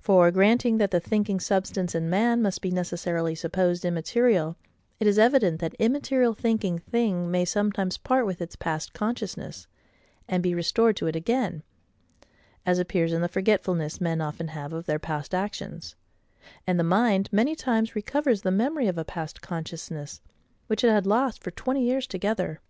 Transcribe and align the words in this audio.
For, 0.00 0.30
granting 0.30 0.78
that 0.78 0.90
the 0.90 1.00
thinking 1.00 1.38
substance 1.38 1.94
in 1.94 2.08
man 2.08 2.40
must 2.40 2.62
be 2.62 2.70
necessarily 2.70 3.34
supposed 3.34 3.84
immaterial, 3.84 4.56
it 4.98 5.06
is 5.06 5.18
evident 5.18 5.60
that 5.60 5.74
immaterial 5.74 6.32
thinking 6.32 6.78
thing 6.78 7.30
may 7.30 7.44
sometimes 7.44 7.98
part 7.98 8.24
with 8.24 8.40
its 8.40 8.56
past 8.56 8.94
consciousness, 8.94 9.66
and 10.26 10.42
be 10.42 10.54
restored 10.54 10.96
to 10.96 11.08
it 11.08 11.14
again: 11.14 11.62
as 12.64 12.78
appears 12.78 13.12
in 13.12 13.20
the 13.20 13.28
forgetfulness 13.28 14.00
men 14.00 14.22
often 14.22 14.48
have 14.48 14.72
of 14.72 14.86
their 14.86 14.98
past 14.98 15.34
actions; 15.34 15.94
and 16.66 16.80
the 16.80 16.82
mind 16.82 17.28
many 17.30 17.54
times 17.54 17.94
recovers 17.94 18.40
the 18.40 18.50
memory 18.50 18.88
of 18.88 18.96
a 18.96 19.04
past 19.04 19.42
consciousness, 19.42 20.22
which 20.68 20.82
it 20.82 20.88
had 20.88 21.06
lost 21.06 21.42
for 21.44 21.50
twenty 21.50 21.82
years 21.84 22.06
together. 22.06 22.60